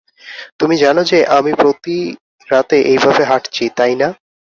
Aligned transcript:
তুমি 0.59 0.75
জানো 0.83 1.01
যে 1.11 1.17
আমি 1.37 1.51
প্রতি 1.53 1.97
রাতে 2.49 2.77
এইভাবে 2.91 3.23
হাঁটছি, 3.25 3.63
তাই 3.77 3.93
না? 3.95 4.07